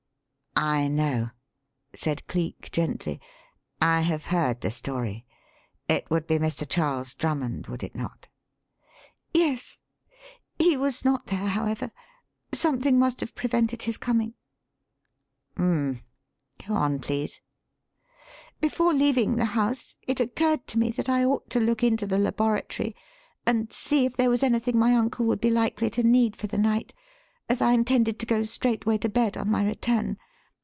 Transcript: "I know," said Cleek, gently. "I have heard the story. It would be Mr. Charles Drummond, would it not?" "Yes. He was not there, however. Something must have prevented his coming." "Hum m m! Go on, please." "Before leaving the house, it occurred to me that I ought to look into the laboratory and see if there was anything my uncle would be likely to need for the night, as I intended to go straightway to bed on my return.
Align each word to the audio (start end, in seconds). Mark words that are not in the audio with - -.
"I 0.53 0.89
know," 0.89 1.29
said 1.95 2.27
Cleek, 2.27 2.71
gently. 2.71 3.21
"I 3.81 4.01
have 4.01 4.25
heard 4.25 4.59
the 4.59 4.69
story. 4.69 5.25
It 5.87 6.11
would 6.11 6.27
be 6.27 6.39
Mr. 6.39 6.69
Charles 6.69 7.15
Drummond, 7.15 7.67
would 7.67 7.83
it 7.83 7.95
not?" 7.95 8.27
"Yes. 9.33 9.79
He 10.59 10.75
was 10.75 11.05
not 11.05 11.27
there, 11.27 11.47
however. 11.47 11.91
Something 12.53 12.99
must 12.99 13.21
have 13.21 13.33
prevented 13.33 13.83
his 13.83 13.97
coming." 13.97 14.33
"Hum 15.55 15.71
m 15.71 15.87
m! 15.95 16.01
Go 16.67 16.73
on, 16.75 16.99
please." 16.99 17.39
"Before 18.59 18.93
leaving 18.93 19.37
the 19.37 19.45
house, 19.55 19.95
it 20.05 20.19
occurred 20.19 20.67
to 20.67 20.77
me 20.77 20.91
that 20.91 21.07
I 21.07 21.23
ought 21.23 21.49
to 21.51 21.61
look 21.61 21.81
into 21.81 22.05
the 22.05 22.19
laboratory 22.19 22.93
and 23.47 23.71
see 23.71 24.05
if 24.05 24.17
there 24.17 24.29
was 24.29 24.43
anything 24.43 24.77
my 24.77 24.93
uncle 24.95 25.25
would 25.27 25.39
be 25.39 25.49
likely 25.49 25.89
to 25.91 26.03
need 26.03 26.35
for 26.35 26.47
the 26.47 26.57
night, 26.57 26.93
as 27.47 27.61
I 27.61 27.71
intended 27.71 28.19
to 28.19 28.25
go 28.25 28.43
straightway 28.43 28.97
to 28.97 29.07
bed 29.09 29.37
on 29.37 29.49
my 29.49 29.63
return. 29.65 30.17